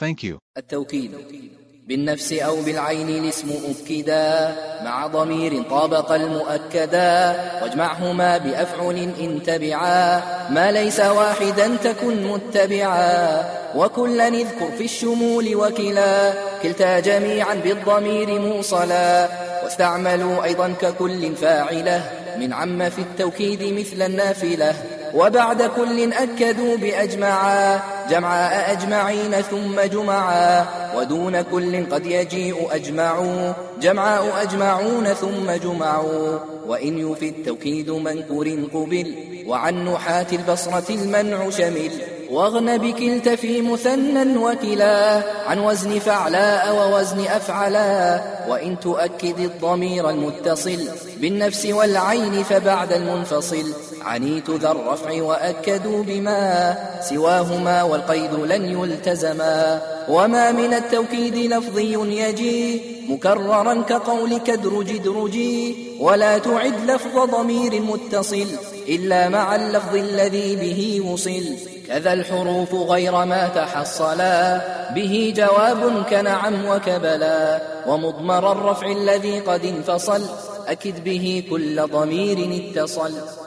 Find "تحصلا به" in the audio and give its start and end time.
73.48-75.34